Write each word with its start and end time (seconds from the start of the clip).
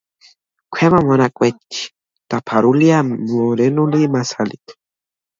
ქვემო 0.75 1.01
მონაკვეთში 1.09 1.83
დაფარულია 2.33 3.01
მორენული 3.09 4.01
მასალით. 4.15 4.75